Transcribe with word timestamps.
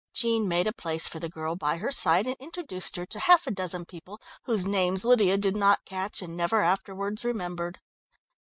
Jean 0.15 0.47
made 0.47 0.65
a 0.65 0.73
place 0.73 1.07
for 1.07 1.19
the 1.19 1.29
girl 1.29 1.55
by 1.55 1.77
her 1.77 1.91
side 1.91 2.25
and 2.25 2.35
introduced 2.39 2.95
her 2.95 3.05
to 3.05 3.19
half 3.19 3.45
a 3.45 3.51
dozen 3.51 3.85
people 3.85 4.19
whose 4.45 4.65
names 4.65 5.05
Lydia 5.05 5.37
did 5.37 5.55
not 5.55 5.85
catch, 5.85 6.23
and 6.23 6.35
never 6.35 6.63
afterwards 6.63 7.23
remembered. 7.23 7.79